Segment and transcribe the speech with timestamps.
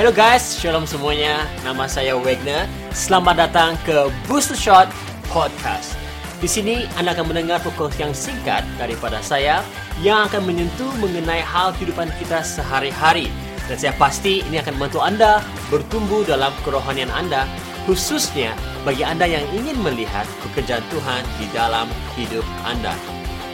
[0.00, 1.44] Hello guys, shalom semuanya.
[1.60, 2.64] Nama saya Wagner.
[2.88, 4.88] Selamat datang ke Booster Shot
[5.28, 5.92] Podcast.
[6.40, 9.60] Di sini Anda akan mendengar perkongsian singkat daripada saya
[10.00, 13.28] yang akan menyentuh mengenai hal kehidupan kita sehari-hari.
[13.68, 17.44] Dan saya pasti ini akan membantu Anda bertumbuh dalam kerohanian Anda,
[17.84, 18.56] khususnya
[18.88, 22.96] bagi Anda yang ingin melihat pekerjaan Tuhan di dalam hidup Anda.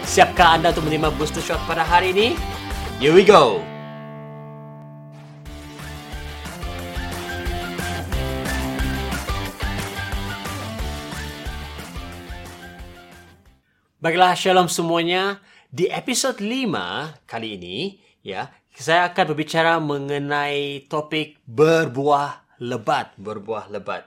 [0.07, 2.39] Siapkah Anda untuk menerima Booster Shot pada hari ini?
[3.03, 3.76] Here we go!
[13.97, 15.41] Baiklah, shalom semuanya.
[15.73, 24.05] Di episod 5 kali ini, ya, saya akan berbicara mengenai topik berbuah lebat, berbuah lebat.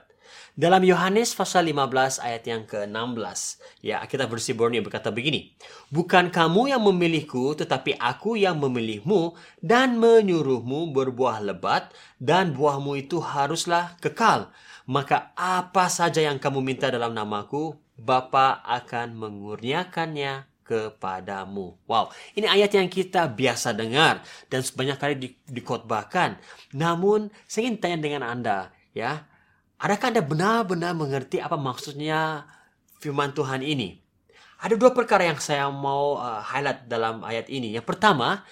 [0.54, 5.58] Dalam Yohanes pasal 15 ayat yang ke-16, ya, kita versi Borneo berkata begini,
[5.90, 11.90] Bukan kamu yang memilihku, tetapi aku yang memilihmu dan menyuruhmu berbuah lebat,
[12.22, 14.54] dan buahmu itu haruslah kekal.
[14.86, 21.76] Maka apa saja yang kamu minta dalam namaku, Bapa akan mengurniakannya kepadamu.
[21.84, 26.38] Wow, ini ayat yang kita biasa dengar dan sebanyak kali di, dikotbahkan.
[26.72, 29.26] Namun, saya ingin tanya dengan Anda, ya.
[29.82, 32.46] Adakah Anda benar-benar mengerti apa maksudnya
[33.02, 33.98] firman Tuhan ini?
[34.60, 37.72] Ada dua perkara yang saya mau uh, highlight dalam ayat ini.
[37.72, 38.44] Yang pertama,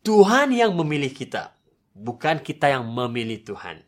[0.00, 1.52] Tuhan yang memilih kita,
[1.92, 3.84] bukan kita yang memilih Tuhan.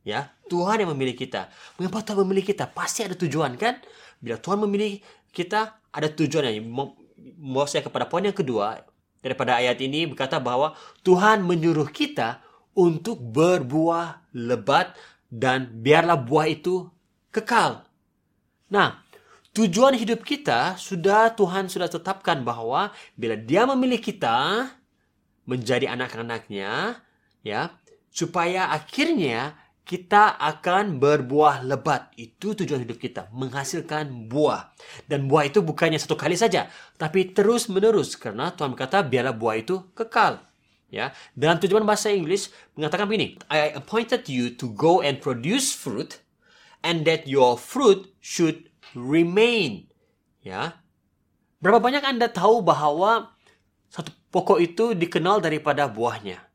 [0.00, 1.52] Ya, Tuhan yang memilih kita.
[1.76, 2.64] Mengapa Tuhan memilih kita?
[2.72, 3.76] Pasti ada tujuan kan?
[4.20, 5.00] Bila Tuhan memilih
[5.32, 6.62] kita, ada tujuannya.
[7.40, 8.84] Mau saya kepada poin yang kedua,
[9.24, 12.40] daripada ayat ini berkata bahwa Tuhan menyuruh kita
[12.76, 14.96] untuk berbuah lebat
[15.32, 16.88] dan biarlah buah itu
[17.34, 17.84] kekal.
[18.70, 19.02] Nah,
[19.54, 24.70] tujuan hidup kita sudah Tuhan sudah tetapkan bahwa bila Dia memilih kita
[25.46, 27.02] menjadi anak-anaknya,
[27.42, 27.74] ya,
[28.10, 29.58] supaya akhirnya
[29.90, 32.14] kita akan berbuah lebat.
[32.14, 34.70] Itu tujuan hidup kita, menghasilkan buah.
[35.10, 39.58] Dan buah itu bukannya satu kali saja, tapi terus menerus karena Tuhan berkata biarlah buah
[39.58, 40.46] itu kekal.
[40.90, 46.22] Ya, dalam tujuan bahasa Inggris mengatakan begini, I appointed you to go and produce fruit
[46.82, 49.86] and that your fruit should remain.
[50.42, 50.82] Ya.
[51.62, 53.34] Berapa banyak Anda tahu bahwa
[53.86, 56.49] satu pokok itu dikenal daripada buahnya?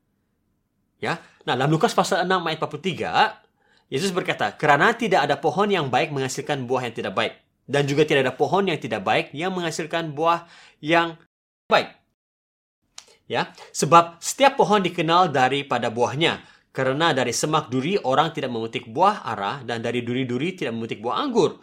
[1.00, 1.19] Ya.
[1.44, 3.45] Nah, dalam Lukas pasal 6 ayat 43,
[3.91, 7.33] Yesus berkata, "Karena tidak ada pohon yang baik menghasilkan buah yang tidak baik,
[7.69, 10.50] dan juga tidak ada pohon yang tidak baik yang menghasilkan buah
[10.81, 11.19] yang
[11.69, 11.94] baik."
[13.25, 16.45] Ya, sebab setiap pohon dikenal daripada buahnya.
[16.75, 21.23] Karena dari semak duri orang tidak memetik buah ara dan dari duri-duri tidak memetik buah
[21.23, 21.56] anggur.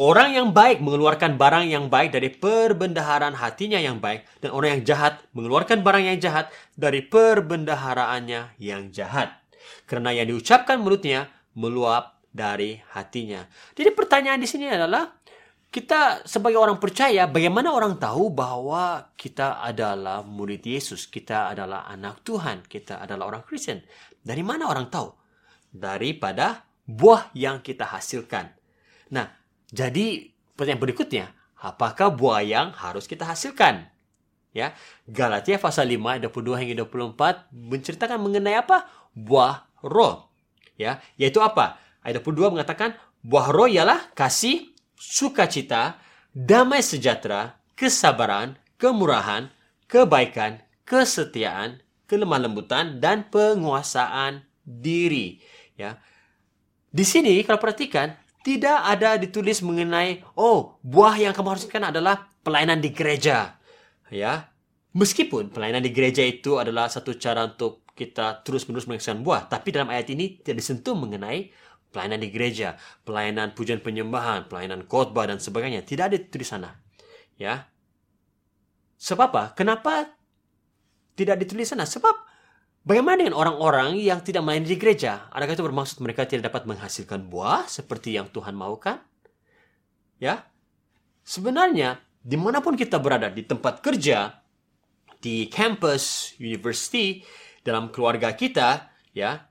[0.00, 4.84] Orang yang baik mengeluarkan barang yang baik dari perbendaharaan hatinya yang baik dan orang yang
[4.88, 9.36] jahat mengeluarkan barang yang jahat dari perbendaharaannya yang jahat.
[9.84, 13.44] Karena yang diucapkan mulutnya meluap dari hatinya.
[13.76, 15.04] Jadi pertanyaan di sini adalah
[15.68, 22.24] kita sebagai orang percaya bagaimana orang tahu bahwa kita adalah murid Yesus, kita adalah anak
[22.24, 23.84] Tuhan, kita adalah orang Kristen.
[24.16, 25.12] Dari mana orang tahu?
[25.76, 28.48] Daripada buah yang kita hasilkan.
[29.12, 29.39] Nah,
[29.70, 31.26] jadi pertanyaan berikutnya,
[31.62, 33.86] apakah buah yang harus kita hasilkan?
[34.50, 34.74] Ya,
[35.06, 38.90] Galatia pasal 5 ayat 22 hingga 24 menceritakan mengenai apa?
[39.14, 40.26] Buah roh.
[40.74, 41.78] Ya, yaitu apa?
[42.02, 46.02] Ayat 22 mengatakan buah roh ialah kasih, sukacita,
[46.34, 49.54] damai sejahtera, kesabaran, kemurahan,
[49.86, 51.78] kebaikan, kesetiaan,
[52.10, 55.38] kelemah lembutan dan penguasaan diri.
[55.78, 56.02] Ya.
[56.90, 62.80] Di sini kalau perhatikan tidak ada ditulis mengenai oh buah yang kamu haruskan adalah pelayanan
[62.80, 63.60] di gereja.
[64.08, 64.48] Ya.
[64.90, 69.70] Meskipun pelayanan di gereja itu adalah satu cara untuk kita terus menerus menghasilkan buah tapi
[69.70, 71.52] dalam ayat ini tidak disentuh mengenai
[71.92, 75.86] pelayanan di gereja pelayanan pujian penyembahan pelayanan khotbah dan sebagainya.
[75.86, 76.80] Tidak ada sana.
[77.38, 77.70] Ya.
[79.00, 79.44] Sebab apa?
[79.56, 80.12] Kenapa
[81.14, 81.84] tidak ditulis sana?
[81.84, 82.29] Sebab
[82.80, 85.28] Bagaimana dengan orang-orang yang tidak main di gereja?
[85.36, 88.96] Adakah itu bermaksud mereka tidak dapat menghasilkan buah seperti yang Tuhan maukan?
[90.16, 90.48] Ya,
[91.20, 94.40] sebenarnya di mana pun kita berada, di tempat kerja,
[95.20, 97.20] di campus, university,
[97.60, 99.44] dalam keluarga kita, ya,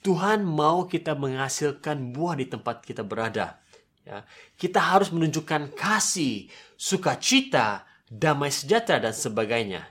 [0.00, 3.60] Tuhan mau kita menghasilkan buah di tempat kita berada.
[4.02, 4.26] Ya,
[4.58, 9.86] kita harus menunjukkan kasih, sukacita, damai sejahtera dan sebagainya.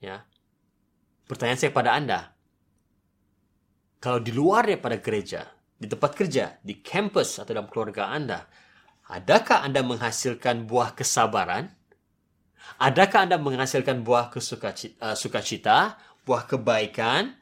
[0.00, 0.24] Ya,
[1.32, 2.28] Pertanyaan saya pada Anda,
[4.04, 5.48] kalau di luar daripada gereja,
[5.80, 8.44] di tempat kerja, di kampus atau dalam keluarga Anda,
[9.08, 11.72] adakah Anda menghasilkan buah kesabaran?
[12.76, 15.96] Adakah Anda menghasilkan buah kesukacita, uh, sukacita,
[16.28, 17.32] buah kebaikan,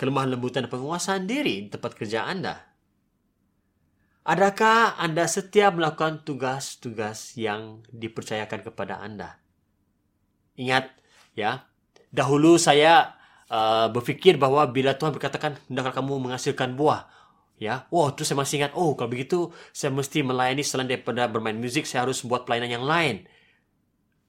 [0.00, 2.64] kelemahan lembutan penguasaan diri di tempat kerja Anda?
[4.24, 9.36] Adakah Anda setia melakukan tugas-tugas yang dipercayakan kepada Anda?
[10.56, 10.96] Ingat,
[11.36, 11.75] ya,
[12.12, 13.16] dahulu saya
[13.50, 17.06] uh, berfikir bahwa bila Tuhan berkatakan, hendaklah kamu menghasilkan buah,
[17.56, 21.56] ya, wow, terus saya masih ingat, oh, kalau begitu saya mesti melayani selain daripada bermain
[21.56, 23.26] musik, saya harus buat pelayanan yang lain.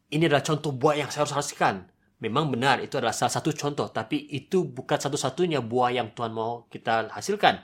[0.07, 1.91] Ini adalah contoh buah yang saya harus hasilkan.
[2.17, 6.65] Memang benar, itu adalah salah satu contoh, tapi itu bukan satu-satunya buah yang Tuhan mau
[6.71, 7.61] kita hasilkan.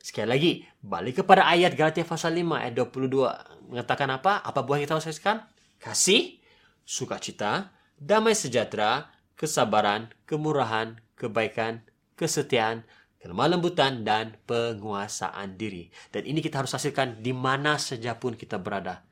[0.00, 3.70] Sekali lagi, balik kepada ayat Galatia pasal 5 ayat 22.
[3.70, 4.40] Mengatakan apa?
[4.42, 5.46] Apa buah yang kita hasilkan?
[5.76, 6.40] Kasih,
[6.82, 7.70] sukacita,
[8.00, 9.11] damai sejahtera,
[9.42, 11.82] kesabaran, kemurahan, kebaikan,
[12.14, 12.86] kesetiaan,
[13.18, 15.90] kelemah lembutan, dan penguasaan diri.
[16.14, 19.02] Dan ini kita harus hasilkan di mana saja pun kita berada.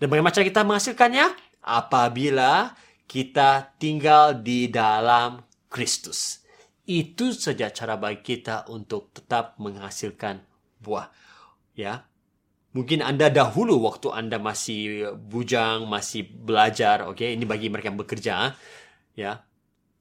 [0.00, 1.26] Dan bagaimana cara kita menghasilkannya?
[1.60, 2.72] Apabila
[3.04, 6.40] kita tinggal di dalam Kristus.
[6.88, 10.40] Itu saja cara bagi kita untuk tetap menghasilkan
[10.80, 11.12] buah.
[11.76, 12.08] Ya.
[12.70, 17.34] Mungkin Anda dahulu waktu Anda masih bujang, masih belajar, oke, okay?
[17.34, 18.54] ini bagi mereka yang bekerja,
[19.18, 19.42] ya.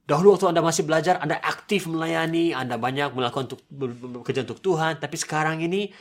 [0.09, 5.21] Dahulu waktu Anda masih belajar, Anda aktif melayani, Anda banyak melakukan untuk untuk Tuhan, tapi
[5.21, 5.93] sekarang ini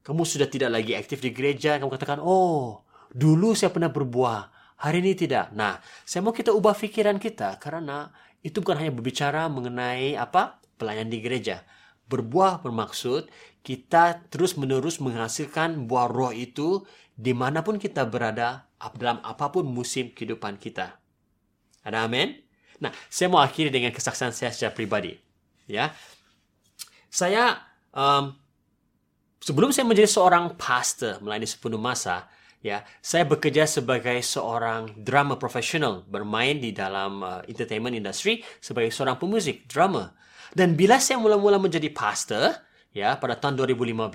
[0.00, 2.80] kamu sudah tidak lagi aktif di gereja, kamu katakan, "Oh,
[3.12, 4.48] dulu saya pernah berbuah,
[4.80, 5.76] hari ini tidak." Nah,
[6.08, 8.08] saya mau kita ubah pikiran kita karena
[8.40, 11.60] itu bukan hanya berbicara mengenai apa pelayan di gereja.
[12.08, 13.28] Berbuah bermaksud
[13.60, 20.16] kita terus-menerus menghasilkan buah roh itu di mana pun kita berada dalam apa pun musim
[20.16, 20.96] kehidupan kita.
[21.84, 22.49] Ada amin?
[22.80, 25.14] Nah, saya mau akhiri dengan kesaksian saya secara pribadi.
[25.70, 25.94] Ya,
[27.12, 27.60] saya
[27.94, 28.34] um,
[29.38, 32.26] sebelum saya menjadi seorang pastor melayani sepenuh masa,
[32.60, 39.16] ya saya bekerja sebagai seorang drama profesional bermain di dalam uh, entertainment industry sebagai seorang
[39.16, 40.12] pemuzik drama
[40.52, 42.52] dan bila saya mula-mula menjadi pastor
[42.92, 44.12] ya pada tahun 2015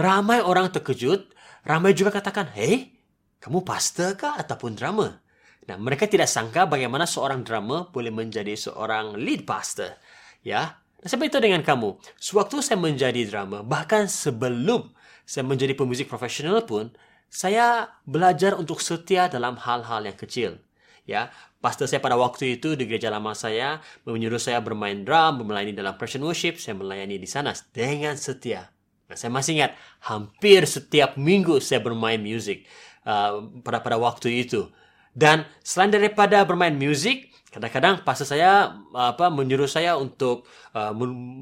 [0.00, 1.36] ramai orang terkejut
[1.68, 2.96] ramai juga katakan hey
[3.36, 5.20] kamu pastor kah ataupun drama
[5.64, 9.96] nah mereka tidak sangka bagaimana seorang drama boleh menjadi seorang lead pastor
[10.44, 14.92] ya dan seperti itu dengan kamu sewaktu saya menjadi drama bahkan sebelum
[15.24, 16.92] saya menjadi pemuzik profesional pun
[17.34, 20.62] saya belajar untuk setia dalam hal-hal yang kecil.
[21.04, 25.76] Ya, pastor saya pada waktu itu di gereja lama saya menyuruh saya bermain drum, melayani
[25.76, 28.72] dalam praise worship, saya melayani di sana dengan setia.
[29.04, 32.64] Nah, saya masih ingat hampir setiap minggu saya bermain musik
[33.04, 34.70] uh, pada pada waktu itu.
[35.14, 40.90] Dan selain daripada bermain musik, kadang-kadang pastor saya apa menyuruh saya untuk uh,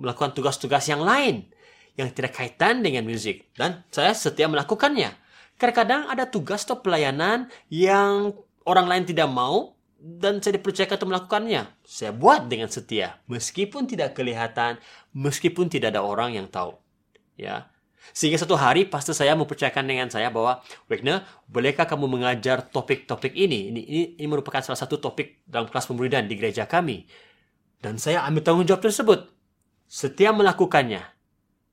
[0.04, 1.48] melakukan tugas-tugas yang lain
[1.96, 5.12] yang tidak kaitan dengan musik dan saya setia melakukannya.
[5.56, 8.36] Kadang-kadang ada tugas atau pelayanan yang
[8.68, 11.62] orang lain tidak mau dan saya dipercayakan untuk melakukannya.
[11.86, 14.80] Saya buat dengan setia, meskipun tidak kelihatan,
[15.16, 16.76] meskipun tidak ada orang yang tahu.
[17.40, 17.71] Ya,
[18.10, 20.58] sehingga satu hari pastor saya mempercayakan dengan saya bahwa
[20.90, 23.70] Wegner, bolehkah kamu mengajar topik-topik ini?
[23.70, 23.80] ini?
[23.86, 27.06] Ini ini merupakan salah satu topik dalam kelas pemuridan di gereja kami.
[27.78, 29.30] Dan saya ambil tanggung jawab tersebut.
[29.86, 31.02] Setia melakukannya.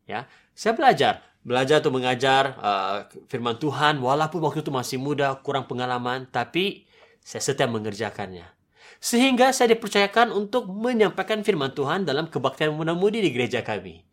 [0.06, 2.98] Ya, saya belajar belajar atau mengajar uh,
[3.32, 6.86] firman Tuhan walaupun waktu itu masih muda, kurang pengalaman, tapi
[7.24, 8.46] saya setia mengerjakannya.
[9.00, 14.04] Sehingga saya dipercayakan untuk menyampaikan firman Tuhan dalam kebaktian muda-mudi di gereja kami.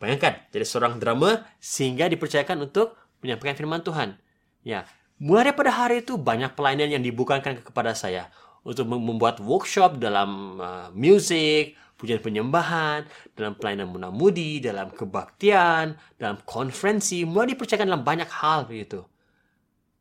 [0.00, 4.16] Bayangkan, jadi seorang drama sehingga dipercayakan untuk menyampaikan firman Tuhan.
[4.64, 4.88] Ya,
[5.20, 8.32] mulai pada hari itu banyak pelayanan yang dibukakan kepada saya
[8.64, 13.04] untuk membuat workshop dalam uh, music, pujian penyembahan,
[13.36, 19.04] dalam pelayanan munamudi, dalam kebaktian, dalam konferensi, mulai dipercayakan dalam banyak hal begitu.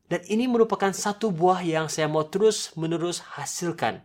[0.08, 4.02] Dan ini merupakan satu buah yang saya mau terus menerus hasilkan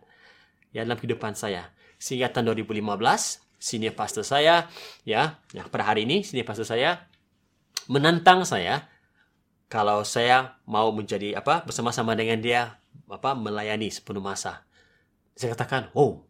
[0.75, 1.71] ya dalam kehidupan saya.
[1.97, 4.67] Sehingga tahun 2015, sini pastor saya,
[5.07, 7.07] ya, yang pada hari ini sini pastor saya
[7.89, 8.89] menantang saya
[9.69, 14.65] kalau saya mau menjadi apa bersama-sama dengan dia apa melayani sepenuh masa.
[15.35, 16.23] Saya katakan, oh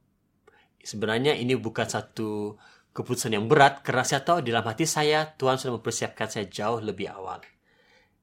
[0.82, 2.58] sebenarnya ini bukan satu
[2.96, 7.12] keputusan yang berat karena saya tahu dalam hati saya Tuhan sudah mempersiapkan saya jauh lebih
[7.12, 7.44] awal.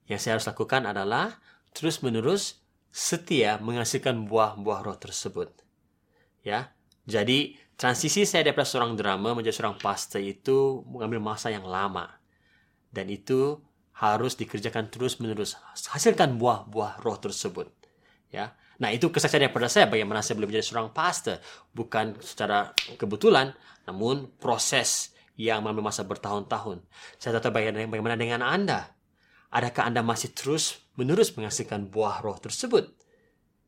[0.09, 1.39] Yang saya harus lakukan adalah
[1.77, 5.53] terus-menerus setia menghasilkan buah-buah roh tersebut.
[6.45, 6.77] Ya.
[7.03, 12.07] Jadi transisi saya dari seorang drama menjadi seorang pastor itu mengambil masa yang lama.
[12.93, 13.59] Dan itu
[13.99, 15.59] harus dikerjakan terus-menerus.
[15.75, 17.71] Hasilkan buah-buah roh tersebut.
[18.33, 18.57] Ya.
[18.81, 21.39] Nah itu kesaksian pada saya bagaimana saya belum menjadi seorang pastor.
[21.71, 23.55] Bukan secara kebetulan,
[23.87, 26.85] namun proses yang mengambil masa bertahun-tahun.
[27.17, 28.95] Saya tahu bagaimana dengan Anda.
[29.53, 32.89] Adakah Anda masih terus menerus menghasilkan buah roh tersebut?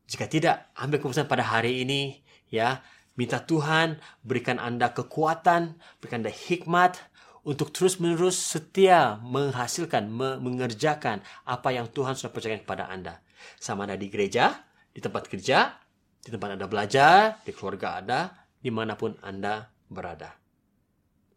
[0.09, 6.35] Jika tidak, ambil keputusan pada hari ini ya Minta Tuhan berikan Anda kekuatan, berikan Anda
[6.35, 6.99] hikmat
[7.47, 10.11] untuk terus-menerus setia menghasilkan,
[10.43, 13.23] mengerjakan apa yang Tuhan sudah percayakan kepada Anda.
[13.61, 14.51] Sama ada di gereja,
[14.91, 15.79] di tempat kerja,
[16.25, 18.21] di tempat Anda belajar, di keluarga Anda,
[18.59, 20.35] di mana pun Anda berada.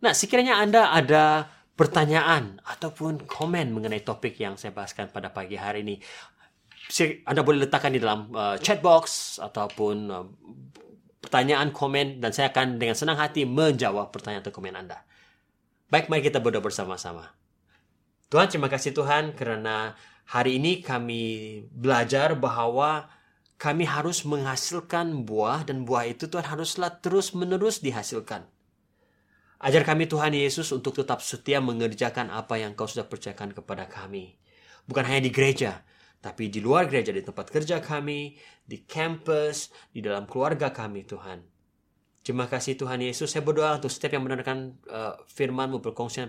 [0.01, 1.45] Nah, sekiranya Anda ada
[1.77, 6.01] pertanyaan ataupun komen mengenai topik yang saya bahaskan pada pagi hari ini,
[7.27, 10.25] anda boleh letakkan di dalam uh, chat box ataupun uh,
[11.23, 15.03] pertanyaan, komen dan saya akan dengan senang hati menjawab pertanyaan atau komen Anda.
[15.87, 17.31] Baik, mari kita berdoa bersama-sama.
[18.27, 19.95] Tuhan, terima kasih Tuhan karena
[20.27, 21.23] hari ini kami
[21.71, 23.07] belajar bahwa
[23.57, 28.45] kami harus menghasilkan buah dan buah itu Tuhan haruslah terus-menerus dihasilkan.
[29.57, 34.37] Ajar kami Tuhan Yesus untuk tetap setia mengerjakan apa yang kau sudah percayakan kepada kami.
[34.85, 35.81] Bukan hanya di gereja,
[36.21, 41.57] tapi di luar gereja, di tempat kerja kami, di kampus, di dalam keluarga kami, Tuhan.
[42.27, 43.31] Terima kasih Tuhan Yesus.
[43.31, 45.79] Saya berdoa untuk setiap yang mendengarkan uh, firman-Mu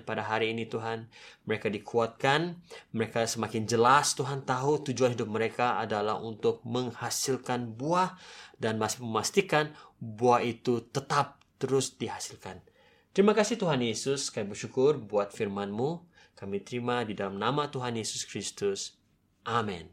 [0.06, 1.10] pada hari ini Tuhan.
[1.42, 2.54] Mereka dikuatkan,
[2.94, 8.14] mereka semakin jelas Tuhan tahu tujuan hidup mereka adalah untuk menghasilkan buah
[8.62, 12.62] dan masih memastikan buah itu tetap terus dihasilkan.
[13.10, 14.30] Terima kasih Tuhan Yesus.
[14.30, 16.06] Kami bersyukur buat firman-Mu.
[16.38, 18.97] Kami terima di dalam nama Tuhan Yesus Kristus.
[19.44, 19.86] Amin.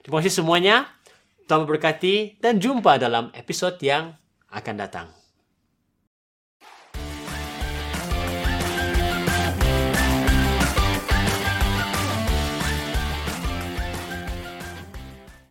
[0.00, 0.88] Terima kasih semuanya.
[1.44, 4.14] Tuhan memberkati dan jumpa dalam episode yang
[4.54, 5.19] akan datang.